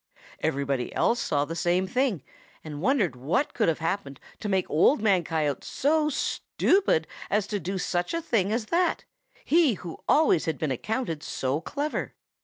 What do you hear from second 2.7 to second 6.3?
wondered what could have happened to make Old Man Coyote so